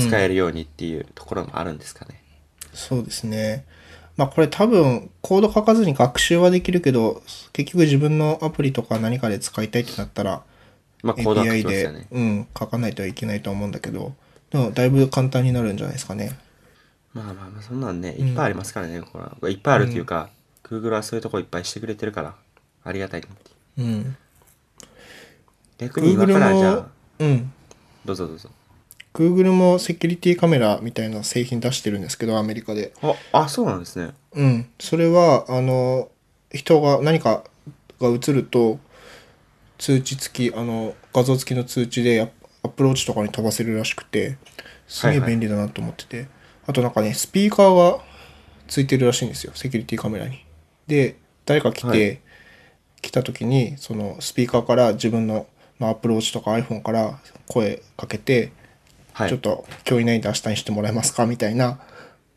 [0.00, 2.23] 使えるようにっていうところもあるんですかね。
[2.74, 3.64] そうですね。
[4.16, 10.42] まあこれ多分コード書かずに学習はできるけど、結局自分のアプリとか何かで使いたいってなったら、
[11.02, 12.06] まあ、コードは書 API で、ね。
[12.10, 14.14] うん、書かないといけないと思うんだけど、
[14.50, 16.38] でもだいぶ簡単になるんじゃないですかね。
[17.12, 19.00] まあまあまあ、そんなんね、いっぱいありますからね。
[19.00, 20.30] これはこれいっぱいあるっていうか、
[20.64, 22.34] Google はそういうとこいっぱいしてくれてるから、
[22.84, 23.88] ありがたいなっていう。
[23.88, 24.16] うん。
[25.78, 26.86] 逆に今からじゃあ、
[27.18, 27.52] うん。
[28.04, 28.50] どうぞどうぞ。
[29.14, 32.92] Google もセキュリティカメラみたいな製品出してるんですけど、アメリカで。
[33.00, 34.12] あ、あ、そうなんですね。
[34.32, 34.66] うん。
[34.80, 36.10] それは、あの、
[36.52, 37.44] 人が何か
[38.00, 38.78] が映ると、
[39.78, 42.28] 通知付き、あの、画像付きの通知でア
[42.66, 44.36] アプローチとかに飛ばせるらしくて、
[44.88, 46.26] すげえはいはい便利だなと思ってて。
[46.66, 48.02] あとなんかね、スピーカーが
[48.66, 50.44] ついてるらしいんですよ、セキュリティカメラに。
[50.86, 52.20] で、誰か来て、はい
[53.04, 55.46] 来た時に、そのスピーカーから自分の、
[55.78, 58.50] まあ、アプローチとか iPhone から声かけて、
[59.14, 59.28] はい。
[59.28, 61.78] ちょっと今日いないんで明日にしてもらえますかみたいな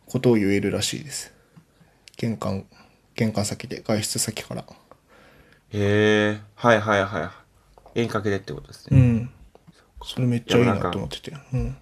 [0.06, 1.34] ことを言えるらしいです。
[2.18, 2.66] 玄関、
[3.16, 4.62] 玄関先で、外出先から。
[4.62, 4.66] へ
[5.74, 7.34] え、はいはいは
[7.96, 8.02] い。
[8.02, 8.98] 遠隔でってことですね。
[8.98, 9.30] うん。
[10.04, 11.34] それめっちゃいいなと思ってて。
[11.52, 11.78] うん。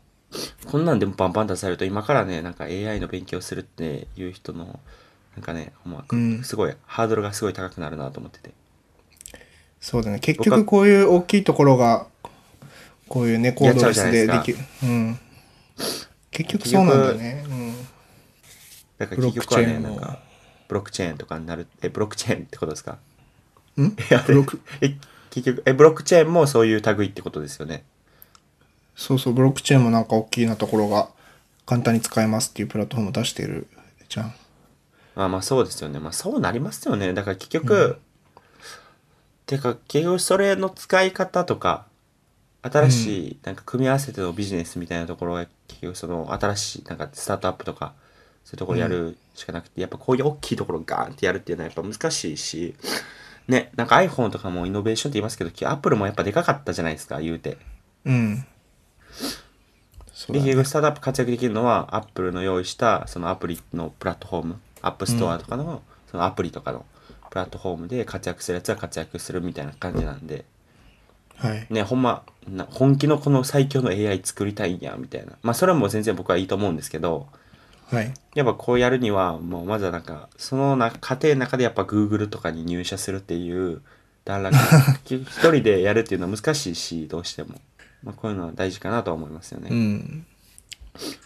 [0.66, 4.80] こんなんでもバンバン出されると、今からね、なんか AI の勉強するっていう人の、
[5.36, 8.54] なんかね、まうんすごい、ハードルがすごい高くなるなと思ってて。
[9.82, 10.20] そうだね。
[10.20, 12.08] 結局こういう大きいところが、
[13.08, 14.60] こういうね、コードレスでできる。
[14.84, 15.20] うん。
[16.32, 17.46] 結局そうなんだよね。
[17.48, 17.76] うん。
[18.98, 20.20] だから結局はね、ブロックチェーンもなんか、
[20.68, 22.98] ブロックチェーンとかになる、え、ブロックチェーンってことですか？
[23.78, 23.90] ん？
[24.28, 24.96] ブロック、え、
[25.30, 27.84] 結局、え、ブロックチェーンもそういう類ってことですよね？
[28.96, 31.10] そうそう、ブロックチェーンもなんか大きなところが
[31.66, 33.68] 簡単に使えますっていうプラットフォームを出してる
[34.10, 34.34] じゃん。
[35.16, 36.00] まあまあそうですよね。
[36.00, 37.14] まあそうなりますよね。
[37.14, 38.00] だから結局、
[39.46, 41.86] てか結局それの使い方とか、
[42.72, 47.94] 新しいなんか組み合わせてのビジネスみたいなところが結局その新しいなんかスタートアップとか
[48.44, 52.76] そういうところやるしかなくて、やっぱこういう大きいところガーンってやるっていうのはやっぱ難しいし、
[53.48, 57.58] ね、なんか iPhone とかもイノベーションって言いますけど、アップルもやっぱでかかったじゃないですか、言うて。
[58.06, 58.46] うん。
[60.14, 66.86] そうで、だね結局スタートアップ活躍できるのは、アップルの用意したそのアプリのプラットフォーム、アップストアとかの、そのアプリとかの
[67.32, 70.46] プラットフォームで活躍するやつは活躍するみたいな感じなんで、
[71.38, 71.68] はい。
[71.70, 75.34] ね、ほんま、な本気のこの最強の AI 作りたいんや、みたいな。
[75.42, 77.28] まあ、それも全然僕はいいと思うんですけど、
[77.90, 78.14] はい。
[78.34, 83.82] やっぱこうやるには、もうまずはなんか、そのな過程の中でやっぱ Google とかに入社するっていう
[84.24, 84.56] 段落、
[85.06, 87.62] 一人でやるっていうのは難しいし、どうしても。
[88.04, 89.70] まあ、こういうのは大事かなとは思いますよね。
[89.72, 90.26] うん。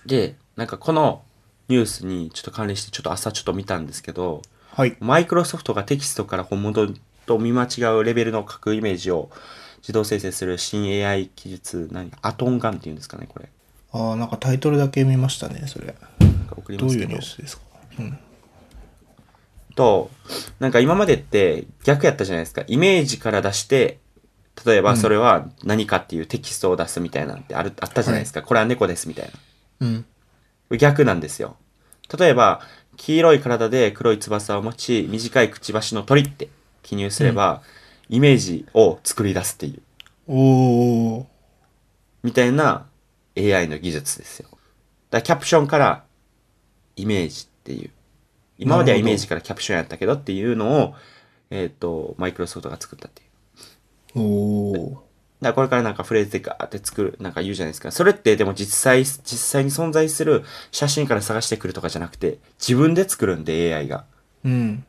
[0.06, 1.24] で、なんかこの
[1.67, 4.41] ニュースにちょっと関連してちょっと朝ちょっと見たんですけど、
[4.72, 4.95] はい。
[5.00, 6.93] マイクロソフトがテキストから本物
[7.26, 9.30] と見間違うレベルの書くイメージを
[9.82, 13.50] 自動生成する新 AI 技術、何アトンガンっていうんですかね、これ。
[13.92, 15.88] ああ、なんかタイトルだけ見ましたね、それ。
[16.20, 17.15] なんか送りどういうニ。
[17.15, 17.63] ュースですか？
[18.00, 18.20] うん。
[19.76, 20.12] と、
[20.60, 22.63] なんか今までって逆やったじゃないですか。
[22.68, 24.00] イメージから出して、
[24.65, 28.42] 例えばそれは何かっていうテキストを出すみたいなんてある、あったじゃないですか。
[28.42, 29.32] これは猫ですみたい
[29.80, 29.88] な。
[29.88, 30.78] うん。
[30.78, 31.56] 逆なんですよ。
[32.18, 32.62] 例えば、
[32.98, 36.50] 黄色い体で黒い翼を持ち、短いくちばしの鳥って
[36.84, 37.62] 記入すれば、
[38.10, 39.82] イメージを作り出すっていう、
[40.28, 41.26] おー。
[42.24, 42.86] みたいな
[43.38, 44.50] AI の技術ですよ。
[44.50, 44.60] だか
[45.12, 46.04] らキャプションから
[46.95, 47.91] イメージっていう。
[48.58, 50.95] 今まではイメージからキャプションやったけどっていうのを、
[51.50, 53.26] えっ、と、マイクロソフトが作ったってい
[54.15, 54.19] う。
[54.19, 54.89] おー。
[54.89, 55.02] だか
[55.41, 57.91] らこれからなんかフレーズでガーって作る、なんか言うじゃないですか。
[57.91, 64.06] それってでも実際、実際に存在する写真から探してくるとかじゃなくて、自分で作るんで AI が。
[64.43, 64.86] うん。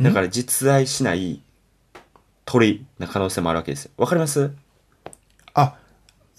[0.00, 1.40] だから実在しない
[2.46, 3.90] 鳥な可能性もあるわけですよ。
[3.98, 4.50] わかります？
[5.52, 5.76] あ、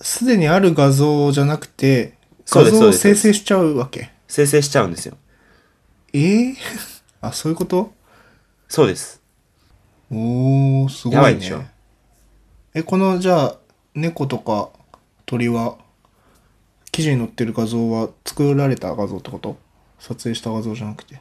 [0.02, 2.16] すでにある画像じゃなくて、
[2.50, 4.12] 画像を生成しちゃうわけ？
[4.28, 5.18] 生成しちゃうんですよ。
[6.14, 6.56] ええ
[7.22, 7.94] あ、そういうこと？
[8.68, 9.22] そうです。
[10.10, 11.72] おー、すごいやばいでしょね。
[12.74, 13.56] え、この、じゃあ、
[13.94, 14.70] 猫とか
[15.26, 15.78] 鳥は、
[16.92, 19.58] 記事に載ってる画像は作られた画像ってこと？
[20.00, 21.20] 撮影した画像じゃなくて。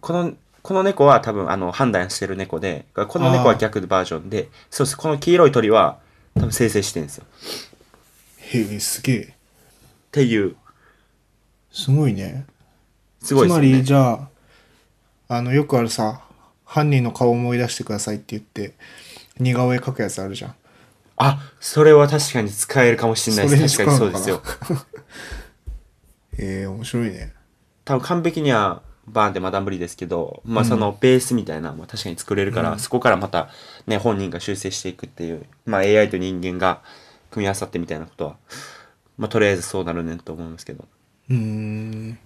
[0.00, 0.32] この、
[0.66, 4.96] この猫は多分あの判断してる猫で、この猫は逆バージョンで、そうです。
[4.96, 6.00] この黄色い鳥は
[6.34, 7.24] 多分生成してるんですよ。
[8.38, 9.18] へえ、すげえ。
[9.20, 9.26] っ
[10.10, 10.56] ていう、
[11.70, 12.46] すごいね。
[13.22, 13.84] すごいですよねつまり、。
[13.84, 14.28] じゃあ、
[15.28, 16.22] あの、よくあるさ、
[16.64, 18.74] 犯人の顔を思い出してくださいって言って、
[19.38, 20.54] 似顔絵描くやつあるじゃん。
[21.16, 23.78] あ、それは確かに使えるかもしれないです。
[23.78, 24.42] 確かにそうですよ。
[26.40, 27.34] ええ面白いね。
[27.84, 33.48] 多分完璧にはバーンってまだ無理ですけど、まあそのベースみたいなのは確かに作れるから、そこからまた
[33.86, 36.82] ね、本人が修正していくっていう、まあ AI と人間が
[37.30, 38.36] 組み合わさってみたいなことは、
[39.18, 40.84] まあとりあえずそうなるねんと思いますけど。
[41.30, 42.18] うーん。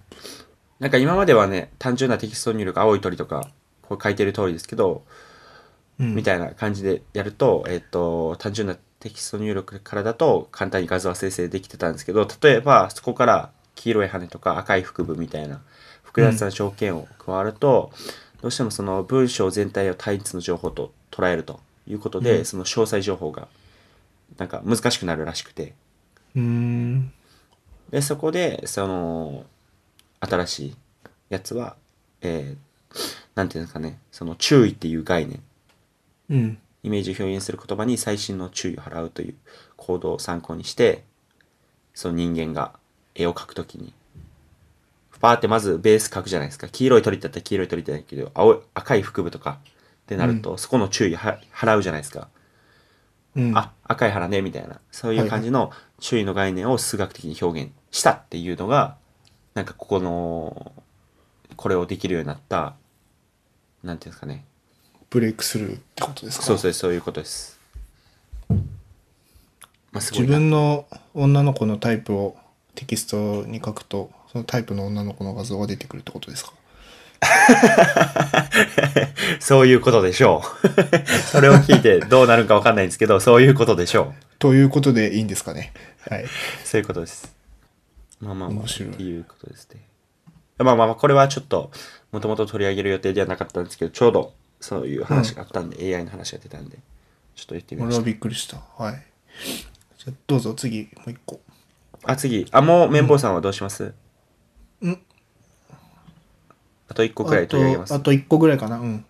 [0.79, 3.49] なんか今まではね、単純なテキスト入力、青い鳥とか、
[3.83, 5.03] こう書いてる通りですけど、
[5.99, 15.59] うんみたいな感じでやると、えっ、と、単純なテキスト入力からだと簡単に画像は生成できてたんですけど、例えばそこから黄色い羽とか赤い腹部みたいな
[16.03, 17.91] 複雑な条件を加わると、
[18.41, 23.47] どうしてもその文章全体を単一の情報と捉えるということで、その詳細情報が
[24.37, 25.73] なんか難しくなるらしくて。
[26.35, 27.11] うーん。
[27.89, 29.45] で、そこで、その、
[30.19, 30.75] 新しい
[31.29, 31.75] やつは、
[32.21, 32.97] えー、
[33.33, 35.41] なんていうんですかね、その注意っていう概念、
[36.29, 36.57] うん。
[36.83, 39.35] イメージを表現する言葉に細心の注意を払うという
[39.75, 41.03] 行動を参考にして、
[41.93, 42.79] その人間が
[43.15, 43.93] 絵を描くときに、
[45.19, 46.67] パーってまずベース描くじゃないですか。
[46.67, 52.27] 黄色い鳥だったら黄色い鳥だけど、青い、赤い腹部とかってなると、そこの注意は払うじゃないですか。
[53.35, 53.57] うん。
[53.57, 54.79] あ、赤い腹ね、みたいな。
[54.91, 58.97] そういう感じの注意の概念を数学的に表現したっていうのが、
[59.53, 60.71] なんかここの、
[61.55, 62.73] これをできるようになった、
[63.83, 64.43] なんていうんですかね。
[65.11, 66.45] ブレイクスルーってことですか？
[66.45, 67.59] そうそう、そういうことです。
[68.49, 70.39] まあ、す自な。
[70.39, 72.37] 分の女の子のタイプを
[72.75, 76.53] テキストに書くと、そのタイプの女の子の画像が出てくるってことですか？
[79.39, 81.07] そういうことでしょう。
[81.31, 85.73] それを聞いてどうなるかわかんないんですけど、そういうことでしょということでいいんですかね？
[86.09, 86.23] はい。
[86.23, 86.27] う。
[86.63, 87.33] そういうことです。
[88.19, 89.81] まあまあまあ、ていうことですね。
[90.59, 91.71] まあまあまあ、これはちょっと、
[92.11, 96.77] もともと取り上げる予定ではなかったんですけど、ちょうどそういう話があったんで、AI の話が出たんで、
[97.35, 98.05] ちょっと言ってみま俺はした。
[98.05, 98.57] びっくりした。
[98.77, 99.03] はい。
[99.97, 101.41] じゃあどうぞ次、もう一個。
[102.03, 102.47] あ、次。
[102.51, 103.93] あ、もう綿棒さんはどうします？
[104.81, 104.99] うん
[106.87, 107.95] あと1個くらい取り上げますあ。
[107.95, 108.77] と、あと一個ぐらいかな。
[108.77, 109.05] うん。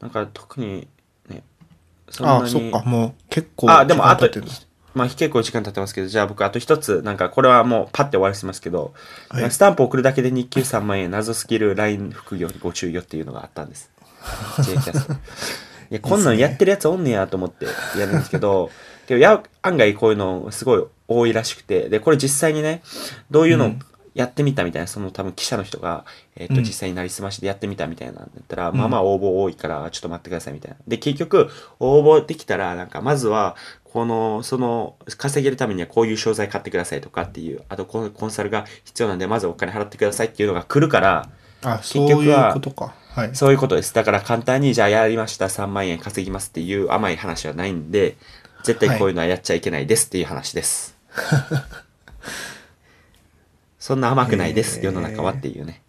[0.00, 0.86] なんか特に
[1.28, 1.42] ね、
[2.10, 2.50] そんなあに。
[2.50, 3.70] そっか、もう結構。
[3.70, 4.54] あ、でもあと時間経ってるんだ、
[4.94, 8.92] まあ結構時間経ってますけど、じゃあ僕あと一つ、なんかこれはもうパッて終わらせますけど、
[9.30, 13.90] はいスタンプ送るだけで日給3万円、謎スキル LINE 副業にご注意よっていうのがあったんです。
[14.62, 15.12] J キャスト。
[15.90, 17.64] いや、こんなんやってるやつおんねやと思って
[17.98, 18.70] やるんですけど、
[19.08, 22.82] でもや案外こういうのすごい多いらしくて、で、これ実際にね、
[23.30, 23.80] どういうのうん
[24.14, 26.04] やってみたみたいな、その多分記者の人が、
[26.36, 30.76] えっ、と、うん実際になりすましでやってみたみたいなんだったら、まあまあ応募多いから、ちょっと待ってくださいみたいな。
[30.86, 41.28] で、結局、応募できたら、なんか、まずは、この、その、稼げるためにはこういう商材買ってくださいとかっていう、あと、コンサルが必要なんで、まずお金払ってくださいっていうのが来るから、
[41.62, 42.94] あ、結そう局はいうことか。
[43.10, 43.30] はい。
[43.34, 43.92] そういうことです。
[43.94, 48.16] だから簡単に、じゃあやりました、3万円稼ぎますっていう甘い話はないんで、
[48.62, 50.93] 絶対こういうのはやっちゃいけないですっていう話です。
[53.78, 55.82] そんな甘くないです、世の中はっていうね。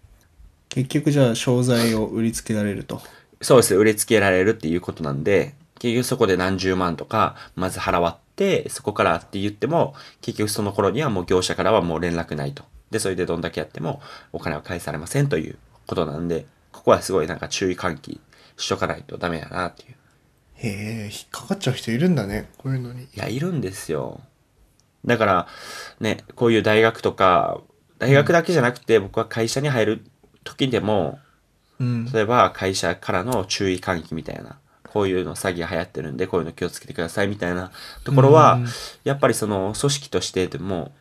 [0.69, 3.01] 結局じゃあ、商材を売りつけられると。
[3.41, 3.75] そうです。
[3.75, 12.63] 売りつけられるっていうことなんで、結局そこで何十万とか、まず払わって、そこからって言っても、結局その頃にはもう業者からはもう連絡ないと。
[12.91, 15.57] で、それでどんだけやってもお金は返されませんという
[15.87, 18.19] ことなんで、ここはすごいなんか注意喚起
[18.57, 19.95] しとかないとダメやなっていう。
[20.55, 22.49] へえ、引っかかっちゃう人いるんだね。
[22.57, 23.03] こういうのに。
[23.03, 24.21] いや、いるんですよ。
[25.05, 25.47] だから、
[25.99, 27.61] ね、こういう大学とか、
[27.99, 30.05] 大学だけじゃなくて、僕は会社に入る
[30.43, 31.19] 時でも、
[31.79, 32.11] うん。
[32.11, 37.71] 例えば会社からの注意喚起みたいな、こういうの詐欺が流行ってるんで、こういうの気をつけてくださいみたいな
[38.03, 38.67] ところはうん、
[39.03, 40.93] やっぱりその組織としてでも、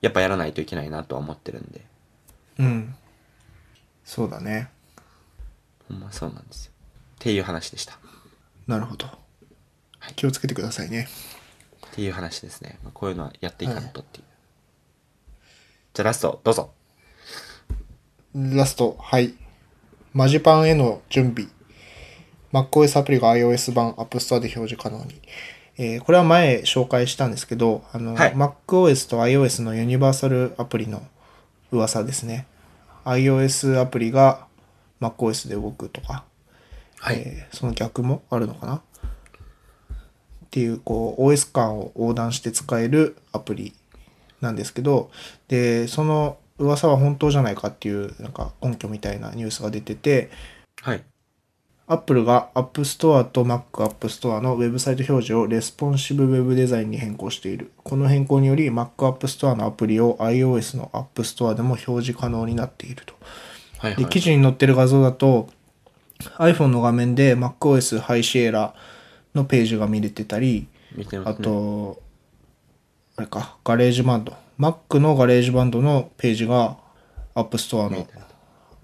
[0.00, 1.84] やっぱやらないといけないなとは思ってるんで、
[2.58, 2.94] うん。
[4.04, 4.70] そうだね。
[5.88, 6.72] ほんまそうなんですよ。
[6.72, 7.98] っていう話でした。
[8.66, 9.06] なるほど。
[10.16, 11.08] 気をつけてくださいね。
[11.90, 12.78] っていう話ですね。
[12.82, 14.24] まあこういうのはやっていかんとっていう。
[15.92, 16.70] じゃあラスト、どうぞ。
[18.34, 19.34] ラスト、はい。
[20.12, 21.48] マジパンへの準備。
[22.52, 25.20] MacOS アプリが iOS 版 App Store で表示可能に。
[25.76, 31.02] えーこれは前紹介したんですけど、あの、はい MacOS と iOS のユニバーサルアプリの
[31.72, 32.46] 噂ですね。
[33.04, 34.46] iOS アプリが
[35.00, 36.24] MacOS で動くとか、
[36.98, 37.16] はい。
[37.18, 38.82] えーその逆もあるのかな？
[40.50, 43.72] っていう、こう、OS 間を横断して使えるアプリ
[44.40, 45.12] なんですけど、
[45.46, 50.28] で、その噂は本当じゃないかっていう、なんか根拠みたいなニュースが出てて、
[50.82, 51.04] はい。
[51.86, 57.70] Apple が App Store と Mac App Store のウェブサイト表示をレスポンシブウェブデザインに変更している。
[57.84, 63.14] この変更により Mac App Store のアプリを iOS の App Store でも表示可能になっていると。
[63.78, 64.06] はい、はで、い。
[64.06, 65.48] 記事に載ってる画像だと、
[66.38, 68.72] iPhone の画面で MacOS High Sierra
[69.34, 71.04] のページが見れてたり、ね。
[71.42, 72.02] と、
[73.16, 74.34] あれか、ガレージバンド。
[74.58, 76.76] Mac のガレージバンドのページが
[77.34, 78.06] App Store の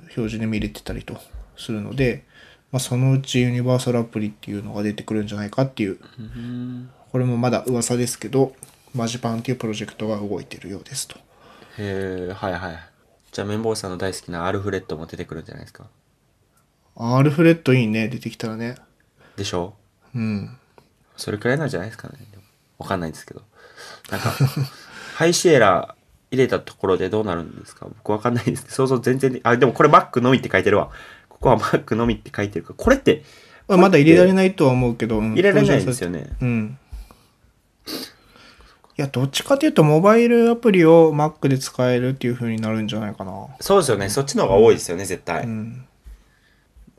[0.01, 1.19] 表示で見れてたりと
[1.57, 2.25] するので、
[2.73, 8.53] まあ、そのうちユニバーサルアプリっていうのが出てくるんじゃないかっていう、うんこれもまだ噂ですけど、
[8.95, 11.17] マジパンっていうプロジェクトが動いてるようですと。
[11.79, 12.79] へえ、はいはい。
[13.33, 15.87] じゃあ、綿棒さんの大好きなアルフレッドも出てくるんじゃないですか？
[16.97, 18.75] アルフレッドいいね、出てきたらね。
[19.37, 19.75] でしょ
[20.17, 20.57] うん。
[21.17, 22.15] それくらいなんじゃないですかね。
[22.31, 22.43] でも
[22.79, 23.43] わかんないですけど。
[24.11, 24.33] なんか、
[25.17, 25.95] ハイシエラ
[26.31, 27.87] 入れたところでどうなるんですか？
[27.87, 28.67] 僕わかんないです。
[28.69, 30.91] 想像全然で、あ、でもこれ Mac のみって書いてるわ。
[31.29, 33.25] ここは Mac のみって書いてるから、これって
[33.69, 36.29] まあ、まだ入れられないとは思うけど、うん入れられないんですよね。
[36.41, 36.79] うん。
[38.97, 43.47] や、どっちかというと、モバイルアプリを Mac で使えるっていう風になるんじゃないかな。
[43.61, 44.09] そうですよね。
[44.09, 45.45] そっちの方が多いですよね、絶対。
[45.45, 45.85] うん。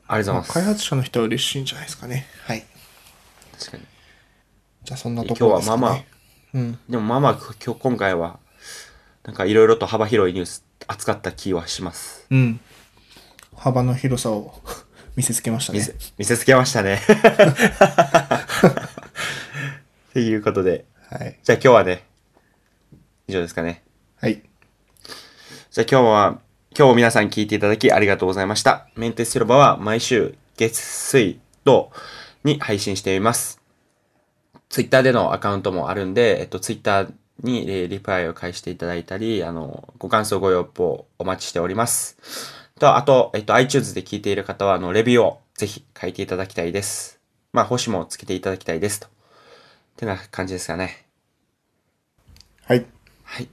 [0.06, 0.52] ありがとうございます。
[0.52, 2.26] 開発者の人は嬉しいんじゃないですかね。
[2.44, 2.64] はい。
[3.58, 3.82] 確かに。
[4.84, 5.80] じゃあ、そんなところですか、ね。
[5.80, 6.04] 今日はまあまあ
[6.54, 6.78] うん。
[6.88, 8.38] でもまあまあ、今日、今回は、
[9.24, 12.26] なんかいろいろと幅広いニュース扱った気はします。
[12.30, 12.60] うん。
[13.54, 14.54] 幅の広さを
[15.16, 15.80] 見せつけましたね
[16.16, 16.38] 見せ。
[16.38, 17.02] つけましたね。
[20.10, 21.38] っていうことで、はい。
[21.42, 22.04] じゃあ今日はね、
[23.26, 23.82] 以上ですかね。
[24.20, 24.42] はい。
[25.70, 26.40] じゃあ今日は、
[26.76, 28.88] 今日も皆さん聞いていただきありがとうございました。
[28.94, 31.90] メンテス広場は毎週月水土
[32.44, 33.60] に配信しています。
[34.68, 37.12] ツイッターでのアカウントもあるんで、えっと、ツイッター
[37.42, 42.16] に、えーリプライを返していただいたり、あの、ご感想ご要望お待ちしております。
[42.78, 47.20] と、あと、えっと、iTunes で聞いている方は、あの、レビューをぜひ書いていただきたいです。
[47.52, 49.00] まあ、星もつけていただきたいです。
[49.00, 49.06] と。
[49.06, 49.10] っ
[49.96, 51.06] てな感じですかね。
[52.64, 52.86] はい。
[53.24, 53.48] はい。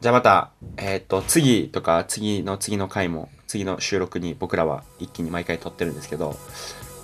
[0.00, 6.36] じゃあまた、えっ、と、次とか、次の次の回も、次の収録に僕らは一気に毎回撮ってるんですけど、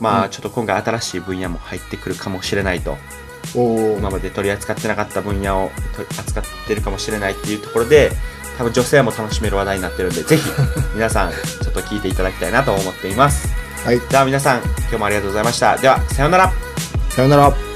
[0.01, 2.97] まあ、ちょっと今回新しい分野も入ってくるかもしれないと。
[3.55, 5.71] 今まで取り扱ってなかった分野を
[6.19, 8.11] 扱ってるかもしれないっていうところで、
[8.59, 10.43] 多分女性も楽しめる話題になってるんで、 ぜひ、
[10.95, 13.49] 皆さん、ちょっと聞いていただきたいなと思っています。
[13.85, 14.01] はい。
[14.01, 15.77] では皆さん、今日もありがとうございました。
[15.77, 16.53] では、さようなら。
[17.11, 17.70] さよなら。